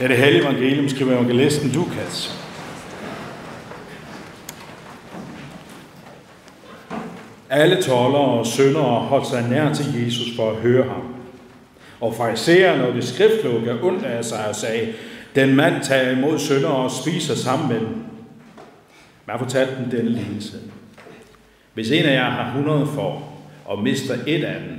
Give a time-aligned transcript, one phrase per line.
[0.00, 2.46] Ja, det hellige evangelium skriver evangelisten Lukas.
[7.50, 11.14] Alle toller og syndere holdt sig nær til Jesus for at høre ham.
[12.00, 14.92] Og farisæerne og det skriftlåg undlagde sig og sagde,
[15.34, 18.04] den mand tager imod syndere og spiser sammen med dem.
[19.26, 20.56] Man fortalte dem denne lignelse.
[21.74, 24.78] Hvis en af jer har 100 får og mister et af dem,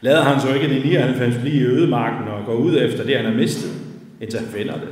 [0.00, 3.24] lader han så ikke de 99 blive i ødemarken og går ud efter det, han
[3.24, 3.77] har mistet,
[4.20, 4.88] indtil han finder det.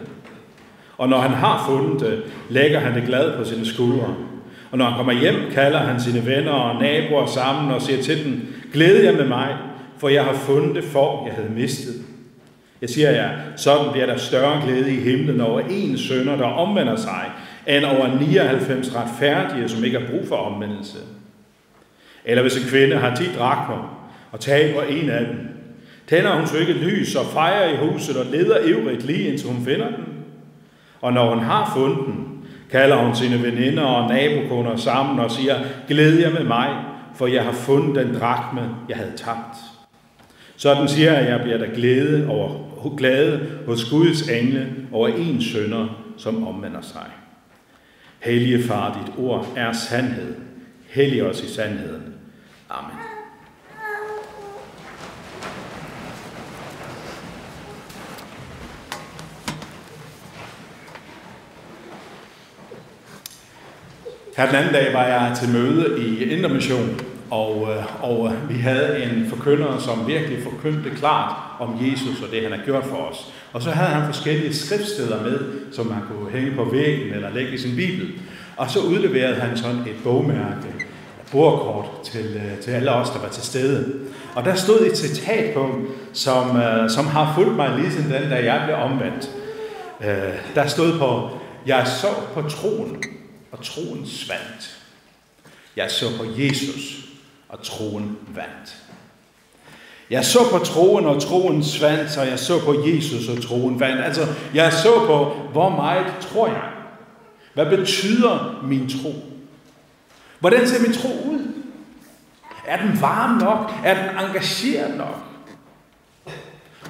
[0.98, 4.14] Og når han har fundet det, lægger han det glad på sine skuldre.
[4.71, 8.25] Og når han kommer hjem, kalder han sine venner og naboer sammen og siger til
[8.25, 9.57] dem, glæd jer med mig,
[9.98, 11.94] for jeg har fundet det for, jeg havde mistet.
[12.81, 16.96] Jeg siger jer, sådan bliver der større glæde i himlen over en sønder, der omvender
[16.96, 17.31] sig,
[17.67, 20.98] end over 99 retfærdige, som ikke har brug for omvendelse.
[22.25, 25.56] Eller hvis en kvinde har 10 drakmer og taber en af dem,
[26.09, 29.65] tænder hun så ikke lys og fejrer i huset og leder ivrigt lige indtil hun
[29.65, 30.05] finder den.
[31.01, 35.61] Og når hun har fundet den, kalder hun sine veninder og nabokunder sammen og siger,
[35.89, 39.57] glæd jer med mig, for jeg har fundet den drakme, jeg havde tabt.
[40.57, 45.43] Sådan siger jeg, at jeg bliver der glæde, over, glade hos Guds engle over en
[45.43, 47.07] sønder, som omvender sig.
[48.20, 50.35] Hellige far, dit ord er sandhed.
[50.89, 52.03] Hellig os i sandheden.
[52.70, 53.16] Amen.
[64.37, 68.55] Her den anden dag var jeg til møde i Indre Mission, og, øh, og vi
[68.55, 72.97] havde en forkynder, som virkelig forkyndte klart om Jesus og det, han har gjort for
[72.97, 73.33] os.
[73.53, 75.39] Og så havde han forskellige skriftsteder med,
[75.73, 78.09] som man kunne hænge på væggen eller lægge i sin bibel.
[78.57, 80.87] Og så udleverede han sådan et bogmærke, et
[81.33, 83.92] bordkort til, øh, til alle os, der var til stede.
[84.34, 85.81] Og der stod et citat på,
[86.12, 89.31] som, øh, som har fulgt mig lige siden den, da jeg blev omvendt.
[90.55, 91.31] Der stod på,
[91.67, 93.03] jeg så på troen,
[93.52, 94.78] og troen svandt.
[95.77, 97.07] Jeg så på Jesus,
[97.48, 98.77] og troen vandt.
[100.11, 104.05] Jeg så på troen, og troen svandt, og jeg så på Jesus, og troen vandt.
[104.05, 106.70] Altså, jeg så på, hvor meget tror jeg?
[107.55, 109.14] Hvad betyder min tro?
[110.40, 111.52] Hvordan ser min tro ud?
[112.67, 113.73] Er den varm nok?
[113.85, 115.17] Er den engageret nok?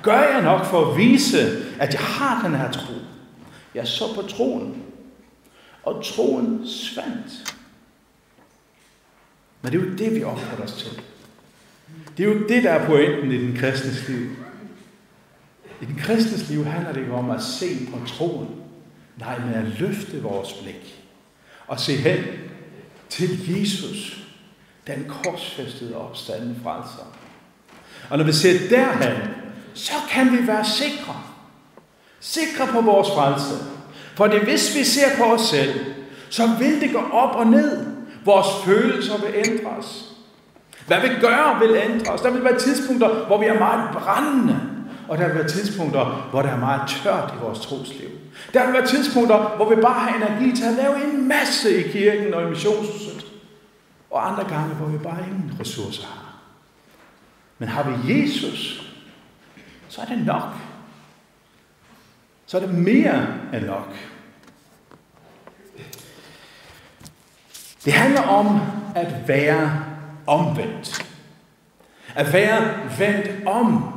[0.03, 2.95] Gør jeg nok for at vise, at jeg har den her tro?
[3.75, 4.83] Jeg så på troen,
[5.87, 7.57] og troen svandt.
[9.63, 11.03] Men det er jo det, vi opfordrer os til.
[12.17, 14.31] Det er jo det, der er pointen i den kristnes liv.
[15.81, 18.49] I den kristnes liv handler det ikke om at se på troen.
[19.17, 21.05] Nej, men at løfte vores blik
[21.67, 22.25] og se hen
[23.09, 24.27] til Jesus,
[24.87, 27.17] den korsfæstede opstanden frelser.
[28.11, 29.31] Og når vi ser derhen,
[29.75, 31.23] så kan vi være sikre.
[32.21, 33.76] Sikre på vores frelse.
[34.17, 35.81] For det, hvis vi ser på os selv,
[36.31, 37.87] så vil det gå op og ned.
[38.25, 40.13] Vores følelser vil ændres.
[40.87, 42.21] Hvad vi gør vil ændres.
[42.21, 44.61] Der vil være tidspunkter, hvor vi er meget brændende.
[45.09, 48.09] Og der vil være tidspunkter, hvor der er meget tørt i vores trosliv.
[48.55, 51.91] Der vil være tidspunkter, hvor vi bare har energi til at lave en masse i
[51.91, 53.27] kirken og i missionshuset.
[54.11, 56.37] Og andre gange, hvor vi bare ingen ressourcer har.
[57.59, 58.93] Men har vi Jesus,
[59.89, 60.43] så er det nok.
[62.47, 63.97] Så er det mere end nok.
[67.85, 68.61] Det handler om
[68.95, 69.85] at være
[70.27, 71.07] omvendt.
[72.15, 72.69] At være
[72.99, 73.93] vendt om.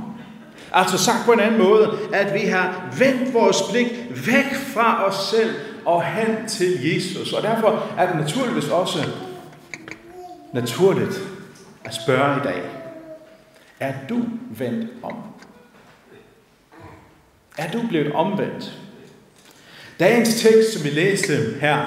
[0.74, 5.16] Altså sagt på en anden måde, at vi har vendt vores blik væk fra os
[5.16, 5.56] selv
[5.86, 7.34] og hen til Jesus.
[7.34, 9.10] Og derfor er det naturligvis også
[10.54, 11.22] naturligt
[11.86, 12.62] at spørge i dag,
[13.80, 15.29] er du vendt om?
[17.60, 18.80] Er du blevet omvendt?
[20.00, 21.78] Dagens tekst, som vi læste her,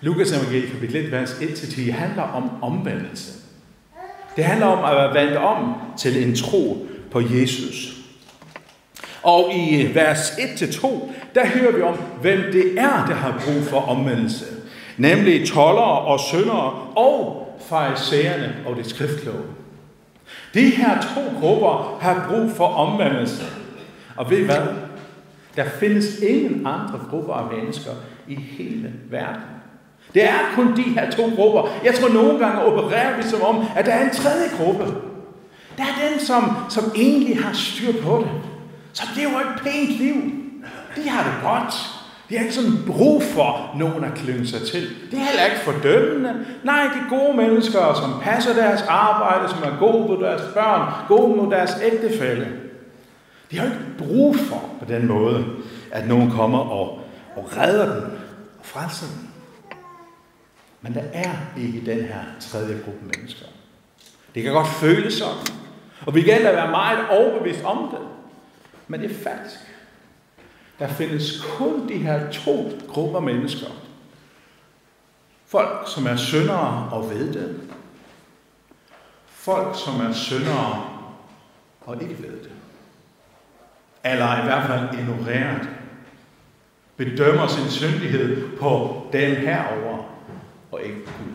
[0.00, 3.32] Lukas evangeliet kapitel 1, vers 1-10, handler om omvendelse.
[4.36, 7.96] Det handler om at være vandt om til en tro på Jesus.
[9.22, 10.88] Og i vers 1-2,
[11.34, 14.44] der hører vi om, hvem det er, der har brug for omvendelse.
[14.96, 19.44] Nemlig tollere og syndere og farisæerne og det skriftkloge.
[20.54, 23.44] De her to grupper har brug for omvendelse.
[24.16, 24.83] Og ved I hvad?
[25.56, 27.90] Der findes ingen andre grupper af mennesker
[28.28, 29.42] i hele verden.
[30.14, 31.70] Det er kun de her to grupper.
[31.84, 34.84] Jeg tror nogle gange opererer vi som om, at der er en tredje gruppe.
[35.76, 38.30] Der er den, som, som egentlig har styr på det.
[38.92, 40.14] Som lever et pænt liv.
[40.96, 41.74] De har det godt.
[42.28, 44.88] De har ikke sådan brug for nogen at klynge sig til.
[45.10, 46.46] Det er heller ikke fordømmende.
[46.64, 51.36] Nej, de gode mennesker, som passer deres arbejde, som er gode mod deres børn, gode
[51.36, 52.46] mod deres ægtefælde.
[53.54, 55.46] De har ikke brug for på den måde,
[55.90, 57.00] at nogen kommer og,
[57.36, 58.10] og redder dem
[58.58, 59.28] og frelser dem.
[60.80, 63.46] Men der er ikke den her tredje gruppe mennesker.
[64.34, 65.58] Det kan godt føles sådan.
[66.06, 68.08] Og vi kan da være meget overbevist om det.
[68.88, 69.60] Men det er falsk.
[70.78, 73.70] Der findes kun de her to grupper mennesker.
[75.46, 77.60] Folk, som er syndere og ved det.
[79.26, 80.90] Folk, som er syndere
[81.80, 82.50] og ikke ved det.
[84.04, 85.68] Eller i hvert fald ignoreret.
[86.96, 90.04] Bedømmer sin syndighed på den herover
[90.72, 91.34] og ikke Gud.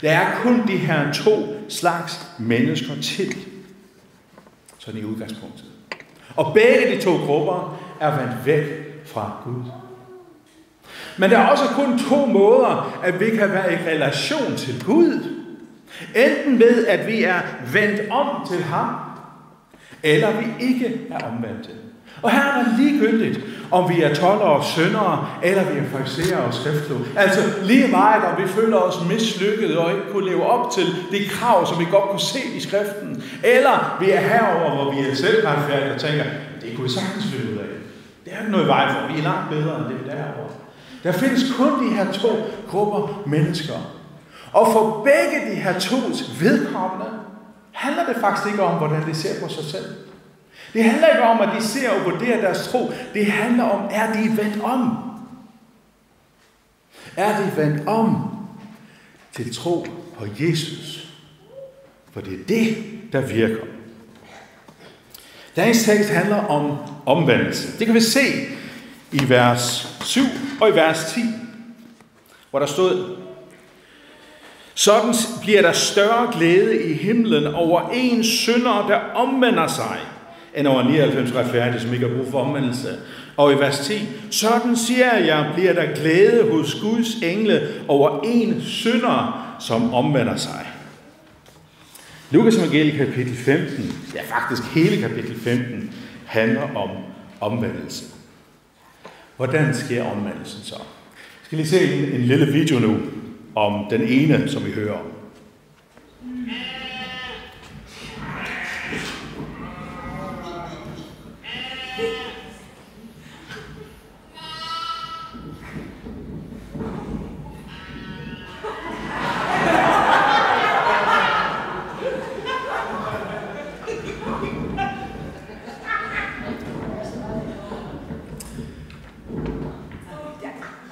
[0.00, 3.36] Der er kun de her to slags mennesker til.
[4.78, 5.64] Sådan i udgangspunktet.
[6.36, 8.64] Og begge de to grupper er vendt væk
[9.06, 9.62] fra Gud.
[11.18, 15.36] Men der er også kun to måder, at vi kan være i relation til Gud.
[16.14, 17.40] Enten ved, at vi er
[17.72, 19.05] vendt om til ham,
[20.14, 21.70] eller vi ikke er omvendte.
[22.22, 26.38] Og her er det ligegyldigt, om vi er 12 år syndere, eller vi er fariserer
[26.38, 27.00] og skriftlov.
[27.16, 31.28] Altså lige meget, om vi føler os mislykket og ikke kunne leve op til de
[31.28, 33.22] krav, som vi godt kunne se i skriften.
[33.44, 36.24] Eller vi er herover, hvor vi er selvretfærdige og tænker,
[36.62, 37.64] det kunne vi sagtens finde ud af.
[38.24, 40.52] Det er ikke noget i vej for, vi er langt bedre end det derovre.
[41.02, 42.28] Der findes kun de her to
[42.68, 43.74] grupper mennesker.
[44.52, 45.96] Og for begge de her to
[46.40, 47.06] vedkommende
[47.76, 49.84] handler det faktisk ikke om, hvordan de ser på sig selv.
[50.72, 52.92] Det handler ikke om, at de ser og vurderer deres tro.
[53.14, 54.96] Det handler om, er de vendt om?
[57.16, 58.36] Er de vendt om
[59.32, 59.86] til tro
[60.18, 61.08] på Jesus?
[62.12, 62.76] For det er det,
[63.12, 63.64] der virker.
[65.56, 67.78] Dagens tekst handler om omvendelse.
[67.78, 68.20] Det kan vi se
[69.12, 70.20] i vers 7
[70.60, 71.20] og i vers 10,
[72.50, 73.16] hvor der stod,
[74.78, 79.98] sådan bliver der større glæde i himlen over en synder, der omvender sig,
[80.54, 82.88] end over 99 retfærdige, som ikke har brug for omvendelse.
[83.36, 83.92] Og i vers 10,
[84.30, 90.66] sådan siger jeg, bliver der glæde hos Guds engle over en synder, som omvender sig.
[92.30, 95.90] Lukas evangelie kapitel 15, ja faktisk hele kapitel 15,
[96.26, 96.90] handler om
[97.40, 98.04] omvendelse.
[99.36, 100.76] Hvordan sker omvendelsen så?
[100.76, 102.96] Jeg skal lige se en, en lille video nu
[103.56, 105.12] om den ene, som vi hører om.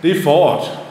[0.03, 0.84] Det er foråret.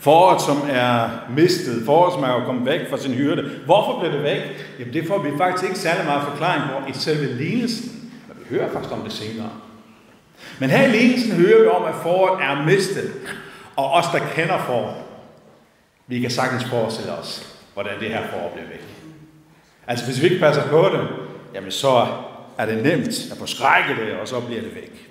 [0.00, 1.82] Foråret, som er mistet.
[1.84, 3.50] Foråret, som er kommet væk fra sin hyrde.
[3.64, 4.40] Hvorfor blev det væk?
[4.78, 8.12] Jamen det får vi faktisk ikke særlig meget forklaring på i selve lignelsen.
[8.28, 9.50] Men vi hører faktisk om det senere.
[10.58, 13.12] Men her i lignelsen hører vi om, at foråret er mistet.
[13.76, 14.96] Og os, der kender foråret,
[16.06, 18.84] vi kan sagtens forestille os, hvordan det her forår bliver væk.
[19.86, 21.08] Altså hvis vi ikke passer på det,
[21.54, 22.06] jamen så
[22.58, 25.10] er det nemt at forskrække det, og så bliver det væk.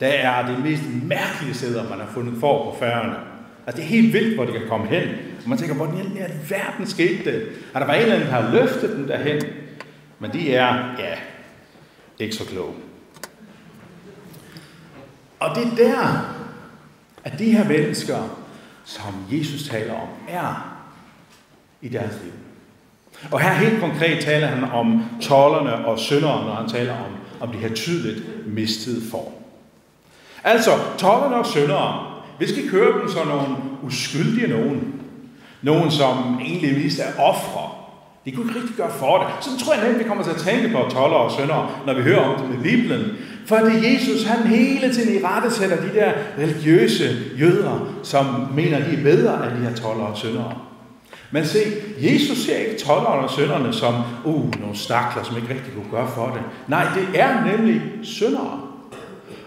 [0.00, 3.35] Der er det mest mærkelige steder, man har fundet for på færgerne.
[3.66, 5.08] Altså det er helt vildt, hvor de kan komme hen.
[5.42, 7.48] Og man tænker, hvordan i verden skete det?
[7.74, 9.42] At der var en eller anden, der har løftet den derhen.
[10.18, 11.14] Men de er, ja,
[12.18, 12.74] ikke så kloge.
[15.40, 16.34] Og det er der,
[17.24, 18.38] at de her mennesker,
[18.84, 20.78] som Jesus taler om, er
[21.82, 22.32] i deres liv.
[23.30, 27.52] Og her helt konkret taler han om tollerne og synderne, når han taler om, om
[27.52, 29.32] de her tydeligt mistede form.
[30.44, 34.92] Altså, tollerne og syndere, vi kører dem som nogle uskyldige nogen.
[35.62, 37.70] Nogen, som egentlig vist er ofre.
[38.24, 39.44] De kunne ikke rigtig gøre for det.
[39.44, 42.02] Så tror jeg nemt, vi kommer til at tænke på toller og sønder, når vi
[42.02, 43.02] hører om det med Bibelen.
[43.46, 48.78] For det Jesus, han hele tiden i rette sætter de der religiøse jøder, som mener,
[48.78, 50.54] de er bedre end de her toller og søndere.
[51.30, 51.58] Men se,
[51.98, 56.08] Jesus ser ikke tollerne og sønderne som, uh, nogle stakler, som ikke rigtig kunne gøre
[56.14, 56.42] for det.
[56.68, 58.60] Nej, det er nemlig syndere.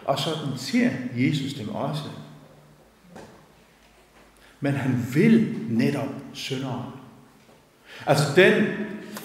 [0.05, 2.01] Og sådan siger Jesus dem også.
[4.62, 6.86] Men han vil netop synderen.
[8.06, 8.68] Altså den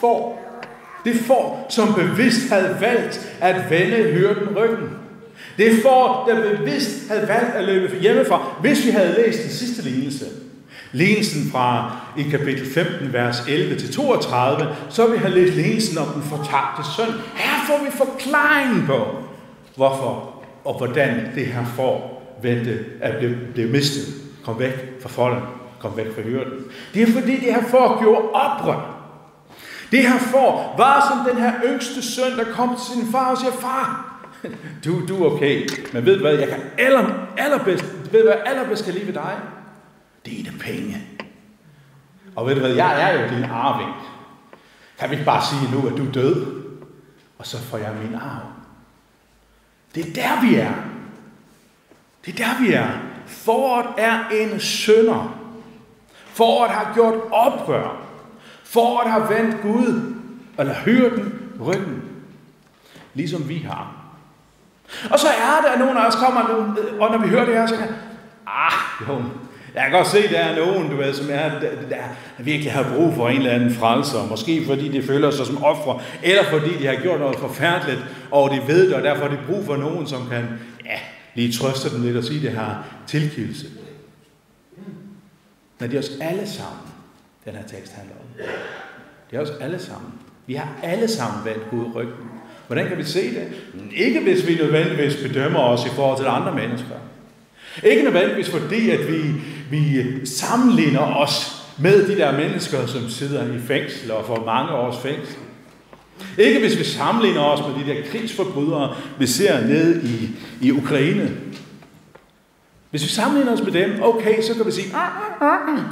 [0.01, 0.45] får,
[1.05, 4.89] det får, som bevidst havde valgt at vende hyrden ryggen.
[5.59, 9.83] Det får, der bevidst havde valgt at løbe hjemmefra, hvis vi havde læst den sidste
[9.83, 10.25] lignelse.
[10.93, 16.83] Lignelsen fra i kapitel 15, vers 11-32, så vi har læst lignelsen om den fortabte
[16.97, 17.13] søn.
[17.35, 19.07] Her får vi forklaringen på,
[19.77, 25.43] hvorfor og hvordan det her får vente at blive, blive mistet kom væk fra folden,
[25.81, 26.65] kom væk fra hyrden.
[26.95, 28.95] Det er fordi, det her får gjorde oprør.
[29.91, 33.39] Det her får var som den her yngste søn, der kom til sin far og
[33.39, 34.15] siger, far,
[34.85, 38.37] du, du er okay, men ved du hvad, jeg kan aller, allerbedst, ved du hvad,
[38.47, 39.37] allerbedst kan lide ved dig?
[40.25, 41.03] Det er det penge.
[42.37, 43.95] Og ved du hvad, jeg er jo din arving.
[44.99, 46.65] Kan vi ikke bare sige nu, at du er død?
[47.39, 48.47] Og så får jeg min arv.
[49.95, 50.73] Det er der, vi er.
[52.27, 52.89] Det er der, vi er.
[53.27, 55.39] Foråret er en sønder.
[56.27, 57.97] Foråret har gjort oprør.
[58.65, 60.15] Foråret har vendt Gud,
[60.59, 62.03] eller hyrden, ryggen.
[63.15, 64.05] Ligesom vi har.
[65.11, 66.41] Og så er der, at nogen af os kommer,
[67.01, 67.89] og når vi hører det her, så kan
[68.47, 69.23] ah, jo,
[69.75, 71.97] jeg kan godt se, der er nogen, du ved, som er, der, der
[72.39, 74.27] virkelig har brug for en eller anden frelser.
[74.31, 78.01] Måske fordi de føler sig som ofre, eller fordi de har gjort noget forfærdeligt,
[78.31, 80.49] og de ved det, og derfor har de brug for nogen, som kan
[81.35, 83.67] lige trøste dem lidt og sige, at det har tilgivelse.
[85.79, 86.83] Men det er os alle sammen,
[87.45, 88.47] den her tekst handler om.
[89.31, 90.13] Det er os alle sammen.
[90.47, 92.29] Vi har alle sammen vendt Gud ryggen.
[92.67, 93.49] Hvordan kan vi se det?
[93.97, 96.95] Ikke hvis vi nødvendigvis bedømmer os i forhold til andre mennesker.
[97.83, 99.23] Ikke nødvendigvis fordi, at vi,
[99.71, 105.03] vi sammenligner os med de der mennesker, som sidder i fængsel og får mange års
[105.03, 105.37] fængsel.
[106.39, 110.31] Ikke hvis vi sammenligner os med de der krigsforbrydere, vi ser nede i,
[110.67, 111.37] i Ukraine.
[112.91, 115.85] Hvis vi sammenligner os med dem, okay, så kan vi sige, ah, ah, ah,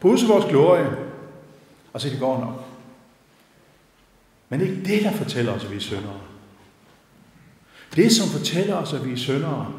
[0.00, 0.96] pusse vores glorie,
[1.92, 2.64] og så det går nok.
[4.48, 6.20] Men det er ikke det, der fortæller os, at vi er syndere.
[7.96, 9.72] Det, som fortæller os, at vi er syndere,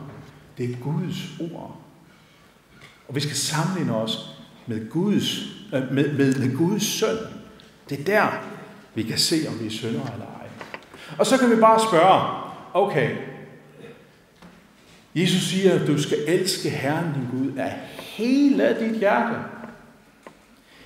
[0.58, 1.78] det er Guds ord.
[3.08, 4.30] Og vi skal sammenligne os
[4.68, 5.40] med Guds,
[5.74, 7.18] øh, med, med, med Guds søn.
[7.90, 8.28] Det er der,
[8.96, 10.48] vi kan se, om vi er syndere eller ej.
[11.18, 12.22] Og så kan vi bare spørge,
[12.74, 13.10] okay,
[15.16, 19.36] Jesus siger, at du skal elske Herren din Gud af hele dit hjerte,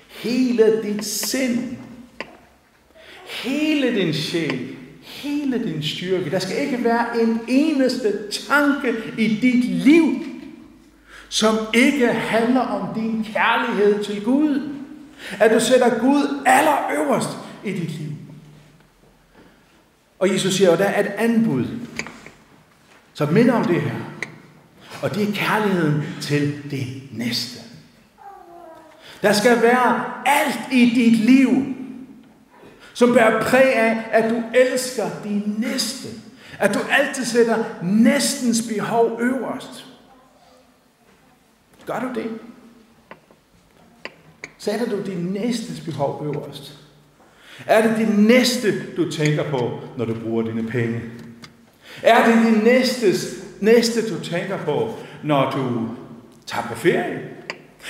[0.09, 1.77] hele dit sind,
[3.25, 4.67] hele din sjæl,
[5.01, 6.31] hele din styrke.
[6.31, 10.03] Der skal ikke være en eneste tanke i dit liv,
[11.29, 14.69] som ikke handler om din kærlighed til Gud.
[15.39, 17.29] At du sætter Gud allerøverst
[17.63, 18.11] i dit liv.
[20.19, 21.65] Og Jesus siger, at der er et andet bud,
[23.13, 23.95] som minder om det her.
[25.01, 27.59] Og det er kærligheden til det næste.
[29.21, 31.75] Der skal være alt i dit liv,
[32.93, 36.07] som bærer præg af, at du elsker din næste.
[36.59, 39.85] At du altid sætter næstens behov øverst.
[41.85, 42.39] Gør du det?
[44.57, 46.78] Sætter du din næstes behov øverst?
[47.67, 51.01] Er det din næste, du tænker på, når du bruger dine penge?
[52.03, 55.87] Er det din næstes, næste, du tænker på, når du
[56.45, 57.19] tager på ferie?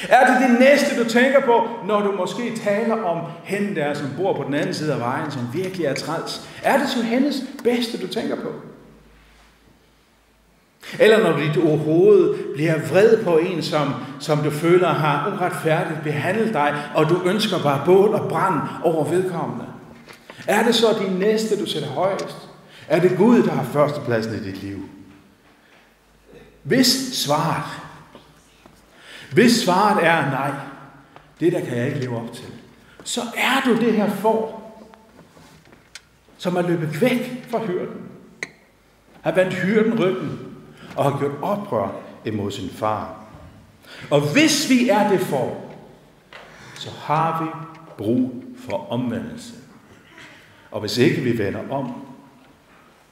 [0.09, 4.07] Er det det næste, du tænker på, når du måske taler om hende der, som
[4.17, 6.49] bor på den anden side af vejen, som virkelig er træls?
[6.63, 8.49] Er det så hendes bedste, du tænker på?
[11.00, 16.53] Eller når dit hoved bliver vred på en, som, som du føler har uretfærdigt behandlet
[16.53, 19.65] dig, og du ønsker bare bål og brand over vedkommende.
[20.48, 22.50] Er det så din næste, du sætter højest?
[22.88, 24.79] Er det Gud, der har førstepladsen i dit liv?
[26.63, 27.63] Hvis svaret
[29.31, 30.51] hvis svaret er nej,
[31.39, 32.46] det der kan jeg ikke leve op til,
[33.03, 34.62] så er du det her for,
[36.38, 38.01] som er løbet væk fra hyrden,
[39.22, 40.49] har vendt hyrden ryggen
[40.96, 43.25] og har gjort oprør imod sin far.
[44.12, 45.58] Og hvis vi er det for,
[46.75, 47.50] så har vi
[47.98, 49.53] brug for omvendelse.
[50.72, 52.05] Og hvis ikke vi vender om,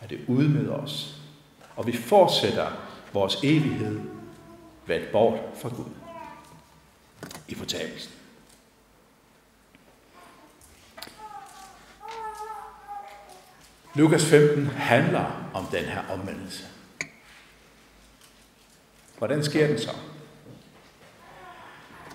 [0.02, 1.22] er det ude med os.
[1.76, 2.68] Og vi fortsætter
[3.14, 4.00] vores evighed
[4.88, 5.92] valgt bort fra Gud
[7.48, 8.12] i fortabelsen.
[13.96, 16.64] Lukas 15 handler om den her omvendelse.
[19.18, 19.92] Hvordan sker den så?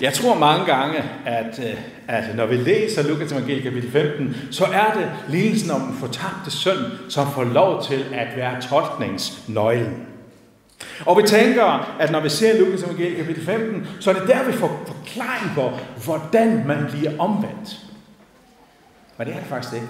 [0.01, 4.65] Jeg tror mange gange, at, øh, at når vi læser Lukas evangelie kapitel 15, så
[4.65, 6.79] er det lignelsen om den fortabte søn,
[7.09, 10.07] som får lov til at være tolkningsnøglen.
[11.07, 14.45] Og vi tænker, at når vi ser Lukas evangelie kapitel 15, så er det der,
[14.45, 15.71] vi får forklaring på,
[16.05, 17.79] hvordan man bliver omvendt.
[19.19, 19.89] Men det er det faktisk ikke.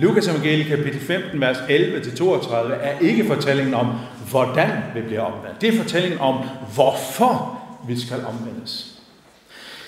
[0.00, 3.86] Lukas evangeliet kapitel 15, vers 11-32 er ikke fortællingen om,
[4.30, 5.60] hvordan vi bliver omvendt.
[5.60, 6.34] Det er fortællingen om,
[6.74, 9.00] hvorfor vi skal omvendes.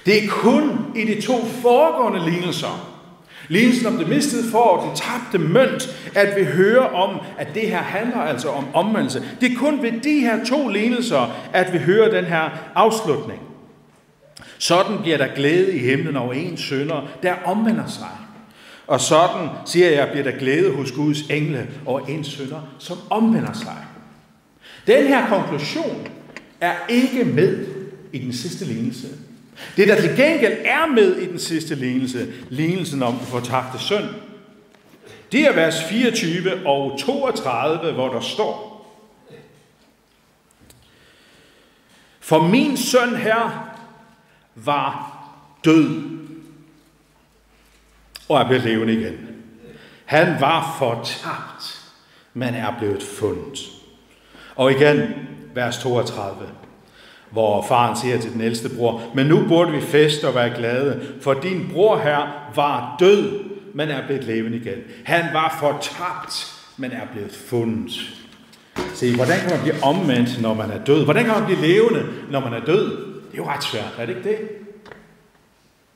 [0.07, 2.91] Det er kun i de to foregående lignelser,
[3.49, 7.79] Lignelsen om det mistede for den tabte mønt, at vi hører om, at det her
[7.83, 9.23] handler altså om omvendelse.
[9.41, 13.41] Det er kun ved de her to lignelser, at vi hører den her afslutning.
[14.59, 18.20] Sådan bliver der glæde i himlen over en sønder, der omvender sig.
[18.91, 23.53] Og sådan, siger jeg, bliver der glæde hos Guds engle over en sønder, som omvender
[23.53, 23.77] sig.
[24.87, 26.09] Den her konklusion
[26.61, 27.67] er ikke med
[28.13, 29.09] i den sidste lignelse.
[29.77, 34.05] Det, der til gengæld er med i den sidste lignelse, lignelsen om den fortabte søn,
[35.33, 38.71] det er vers 24 og 32, hvor der står,
[42.21, 43.75] For min søn her
[44.55, 45.17] var
[45.65, 46.10] død
[48.31, 49.19] og er blevet levende igen.
[50.05, 51.81] Han var fortabt,
[52.35, 53.59] men er blevet fundet.
[54.57, 55.15] Og igen,
[55.55, 56.49] vers 32,
[57.31, 61.01] hvor faren siger til den ældste bror, men nu burde vi feste og være glade,
[61.21, 63.41] for din bror her var død,
[63.75, 64.79] men er blevet levende igen.
[65.05, 67.93] Han var fortabt, men er blevet fundet.
[68.95, 71.05] Se, hvordan kan man blive omvendt, når man er død?
[71.05, 72.91] Hvordan kan man blive levende, når man er død?
[73.31, 74.39] Det er jo ret svært, er det ikke det?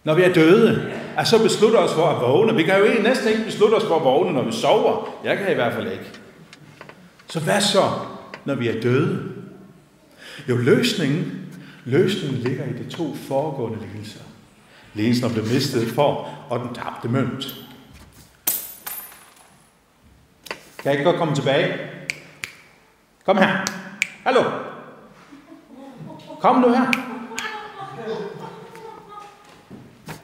[0.04, 2.54] Når vi er døde, at så beslutter os for at vågne.
[2.54, 5.08] Vi kan jo egentlig næsten ikke beslutte os for at vågne, når vi sover.
[5.24, 6.10] Jeg kan i hvert fald ikke.
[7.26, 7.90] Så hvad så,
[8.44, 9.32] når vi er døde?
[10.48, 11.48] Jo, løsningen,
[11.84, 14.20] løsningen ligger i de to foregående lignelser.
[14.94, 17.54] Lignelsen om det mistede for og den tabte mønt.
[20.78, 21.76] Kan jeg ikke godt komme tilbage?
[23.24, 23.64] Kom her.
[24.24, 24.42] Hallo.
[26.40, 26.92] Kom nu her.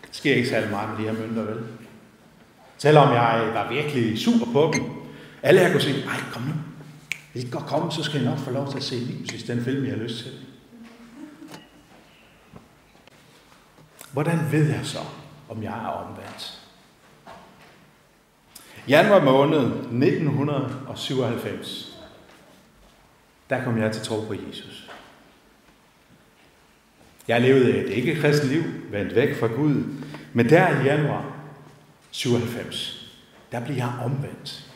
[0.06, 1.58] Det sker ikke særlig meget med de her mønter, vel?
[2.78, 4.84] Selvom jeg var virkelig super på dem.
[5.42, 6.52] Alle her kunne sige, ej, kom nu.
[7.32, 9.42] Hvis I godt komme, så skal I nok få lov til at se lige præcis
[9.42, 10.32] den film, jeg har lyst til.
[14.12, 14.98] Hvordan ved jeg så,
[15.48, 16.60] om jeg er omvendt?
[18.88, 21.98] Januar måned 1997,
[23.50, 24.90] der kom jeg til tro på Jesus.
[27.28, 29.84] Jeg levede et ikke-kristent liv, vendt væk fra Gud,
[30.32, 31.24] men der i januar
[32.10, 33.12] 97,
[33.52, 34.70] der blev jeg omvendt.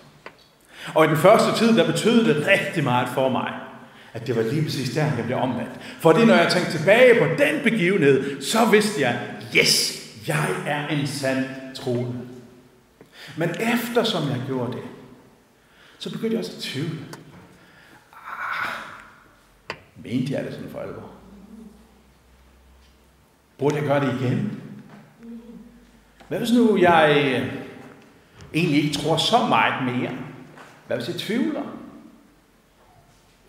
[0.94, 3.52] Og i den første tid, der betød det rigtig meget for mig,
[4.12, 5.80] at det var lige præcis der, jeg blev omvendt.
[6.00, 9.21] For det, når jeg tænkte tilbage på den begivenhed, så vidste jeg,
[9.56, 12.21] yes, jeg er en sand troende.
[13.36, 14.82] Men efter som jeg gjorde det,
[15.99, 16.99] så begyndte jeg også at tvivle.
[18.12, 18.75] Ah,
[20.04, 21.10] mente jeg det sådan for alvor?
[23.58, 24.62] Burde jeg gøre det igen?
[26.28, 27.52] Hvad hvis nu jeg øh,
[28.54, 30.10] egentlig ikke tror så meget mere?
[30.87, 31.63] Hvad hvis jeg tvivler?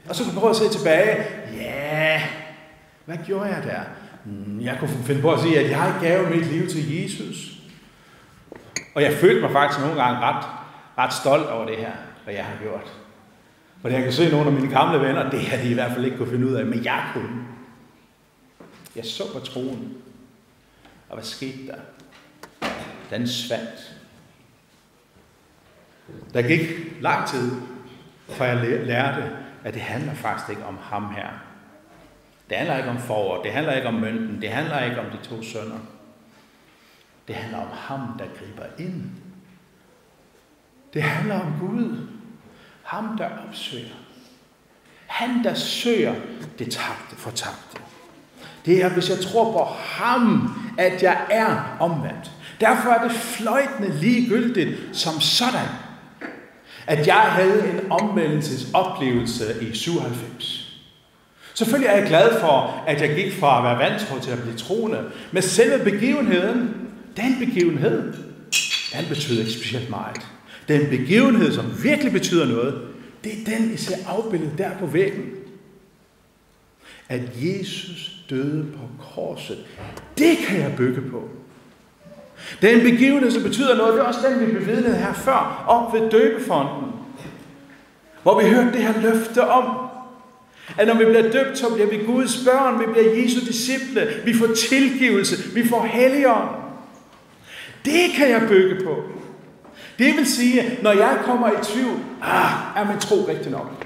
[0.09, 1.25] Og så kan du prøve at se tilbage.
[1.53, 2.23] Ja,
[3.05, 3.81] hvad gjorde jeg der?
[4.25, 7.51] Mm, jeg kunne finde på at sige, at jeg gav mit liv til Jesus.
[8.95, 10.45] Og jeg følte mig faktisk nogle gange ret,
[10.97, 11.91] ret stolt over det her,
[12.23, 12.93] hvad jeg har gjort.
[13.81, 16.05] For jeg kan se nogle af mine gamle venner, det har de i hvert fald
[16.05, 17.45] ikke kunne finde ud af, men jeg kunne.
[18.95, 19.93] Jeg så på troen.
[21.09, 21.75] Og hvad skete der?
[23.09, 23.95] Den svandt.
[26.33, 26.59] Der gik
[27.01, 27.51] lang tid,
[28.29, 31.29] før jeg lærte, at det handler faktisk ikke om ham her.
[32.49, 35.27] Det handler ikke om forår, det handler ikke om mønten, det handler ikke om de
[35.27, 35.79] to sønner.
[37.27, 39.03] Det handler om ham, der griber ind.
[40.93, 42.07] Det handler om Gud.
[42.83, 43.95] Ham, der opsøger.
[45.07, 46.15] Han, der søger
[46.59, 47.81] det tabte, fortabte.
[48.65, 52.31] Det er, hvis jeg tror på ham, at jeg er omvendt.
[52.59, 55.67] Derfor er det fløjtende ligegyldigt som sådan,
[56.87, 60.65] at jeg havde en omvendelsesoplevelse i 97.
[61.53, 64.57] Selvfølgelig er jeg glad for, at jeg gik fra at være vantro til at blive
[64.57, 65.03] troende.
[65.31, 66.73] Men selve begivenheden,
[67.17, 68.13] den begivenhed,
[68.93, 70.21] den betyder ikke specielt meget.
[70.67, 72.81] Den begivenhed, som virkelig betyder noget,
[73.23, 75.25] det er den, I ser afbildet der på væggen.
[77.09, 79.57] At Jesus døde på korset.
[80.17, 81.29] Det kan jeg bygge på.
[82.61, 86.09] Den begivenhed, som betyder noget, det er også den, vi bevidnede her før, op ved
[86.09, 86.91] døbefonden.
[88.23, 89.77] Hvor vi hørte det her løfte om,
[90.77, 94.33] at når vi bliver døbt, så bliver vi Guds børn, vi bliver Jesu disciple, vi
[94.33, 96.49] får tilgivelse, vi får helligånd.
[97.85, 99.03] Det kan jeg bygge på.
[99.99, 103.85] Det vil sige, når jeg kommer i tvivl, ah, er min tro rigtig nok?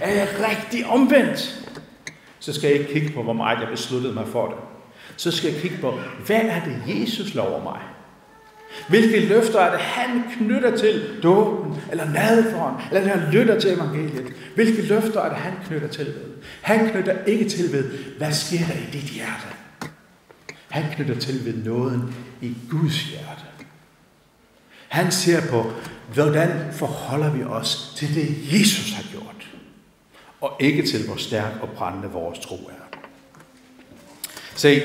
[0.00, 1.66] Er jeg rigtig omvendt?
[2.38, 4.56] Så skal jeg ikke kigge på, hvor meget jeg besluttede mig for det.
[5.20, 7.80] Så skal jeg kigge på, hvad er det, Jesus lover mig?
[8.88, 14.32] Hvilke løfter er det, han knytter til dåben, eller nadvåren, eller han lytter til evangeliet?
[14.54, 16.30] Hvilke løfter er det, han knytter til ved?
[16.62, 17.84] Han knytter ikke til ved,
[18.18, 19.46] hvad sker der i dit hjerte?
[20.68, 23.42] Han knytter til ved nåden i Guds hjerte.
[24.88, 25.72] Han ser på,
[26.14, 29.50] hvordan forholder vi os til det, Jesus har gjort,
[30.40, 32.89] og ikke til, hvor stærk og brændende vores tro er.
[34.60, 34.82] Se,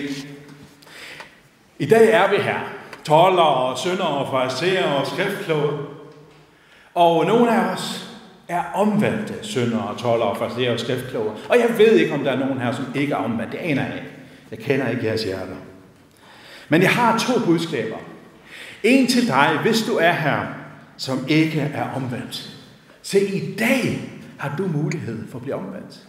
[1.80, 2.60] I dag er vi her.
[3.04, 5.72] Toller og sønder og fariserer og skriftkloge.
[6.94, 8.10] Og nogle af os
[8.48, 11.32] er omvendte sønder og toller og fariserer og skriftkloge.
[11.50, 13.52] Og jeg ved ikke, om der er nogen her, som ikke er omvendt.
[13.52, 14.08] Det aner jeg ikke.
[14.52, 15.56] Jeg kender ikke jeres hjerter.
[16.70, 17.98] Men jeg har to budskaber.
[18.84, 20.40] En til dig, hvis du er her,
[20.98, 22.50] som ikke er omvendt.
[23.02, 26.08] Se, i dag har du mulighed for at blive omvendt.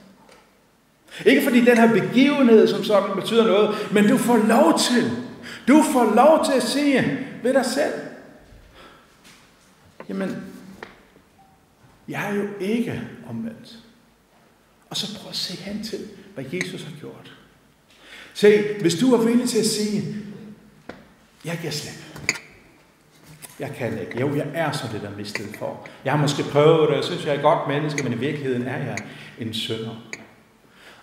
[1.25, 5.11] Ikke fordi den her begivenhed som sådan betyder noget, men du får lov til.
[5.69, 7.93] Du får lov til at sige ved dig selv.
[10.09, 10.37] Jamen,
[12.09, 13.77] jeg er jo ikke omvendt.
[14.91, 15.99] Og så prøv at se hen til,
[16.35, 17.37] hvad Jesus har gjort.
[18.35, 20.17] Se, hvis du er villig til at sige,
[21.45, 22.07] jeg giver slip.
[23.61, 24.21] Jeg kan ikke.
[24.21, 25.89] Jo, jeg er så det, der mistet for.
[26.05, 28.63] Jeg har måske prøvet det, jeg synes, jeg er et godt menneske, men i virkeligheden
[28.63, 28.97] er jeg
[29.39, 30.11] en sønder.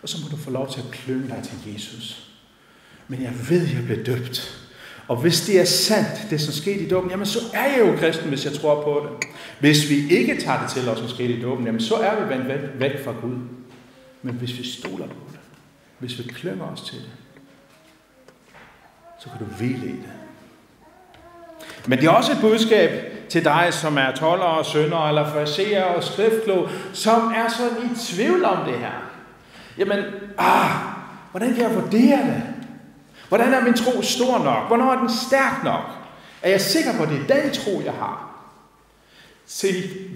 [0.04, 2.28] Og så må du få lov til at klynge dig til Jesus.
[3.08, 4.60] Men jeg ved, jeg blev døbt.
[5.08, 7.98] Og hvis det er sandt, det som skete i dåben, jamen så er jeg jo
[7.98, 9.28] kristen, hvis jeg tror på det.
[9.60, 12.30] Hvis vi ikke tager det til os, som skete i dåben, jamen så er vi
[12.30, 13.38] vendt væk fra Gud.
[14.22, 15.40] Men hvis vi stoler på det,
[16.00, 17.12] hvis vi klynger os til det,
[19.20, 20.12] så kan du hvile i det.
[21.88, 22.90] Men det er også et budskab
[23.30, 27.96] til dig, som er toller og sønder, eller fariserer og skriftklog, som er sådan i
[27.96, 29.13] tvivl om det her.
[29.78, 30.00] Jamen,
[30.38, 30.72] ah,
[31.32, 32.44] hvordan kan jeg vurdere det?
[33.28, 34.68] Hvordan er min tro stor nok?
[34.68, 35.84] Hvornår er den stærk nok?
[36.42, 38.30] Er jeg sikker på, at det er den tro, jeg har?
[39.46, 39.68] Se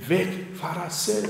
[0.07, 1.27] væk fra dig selv.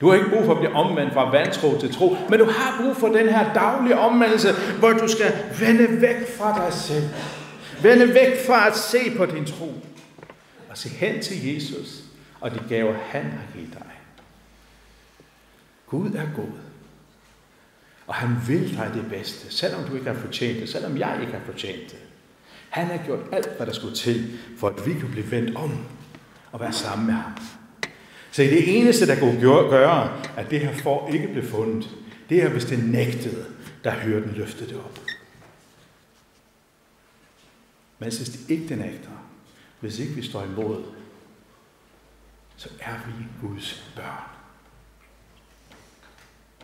[0.00, 2.82] Du har ikke brug for at blive omvendt fra vantro til tro, men du har
[2.82, 7.04] brug for den her daglige omvendelse, hvor du skal vende væk fra dig selv.
[7.82, 9.74] Vende væk fra at se på din tro.
[10.70, 12.04] Og se hen til Jesus
[12.40, 13.92] og de gaver, han har givet dig.
[15.86, 16.63] Gud er god.
[18.06, 21.32] Og han vil dig det bedste, selvom du ikke har fortjent det, selvom jeg ikke
[21.32, 21.98] har fortjent det.
[22.70, 25.86] Han har gjort alt, hvad der skulle til, for at vi kan blive vendt om
[26.52, 27.32] og være sammen med ham.
[28.30, 31.90] Så det eneste, der kunne gøre, at det her får ikke blev fundet,
[32.28, 33.46] det er, hvis det nægtede,
[33.84, 35.00] der hørte den løftet det op.
[37.98, 39.10] Men hvis det ikke den nægter,
[39.80, 40.82] hvis ikke vi står imod,
[42.56, 44.28] så er vi Guds børn.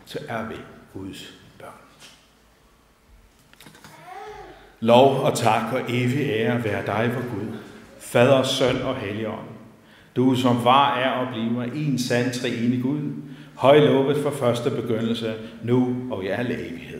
[0.05, 0.55] Så er vi
[0.93, 1.81] Guds børn.
[4.79, 7.57] Lov og tak og evig ære være dig for Gud,
[7.99, 9.47] Fader, Søn og Helligånd.
[10.15, 13.11] Du som var, er og bliver en sand treenig Gud,
[13.55, 16.90] højlovet for første begyndelse, nu og i alle evighed.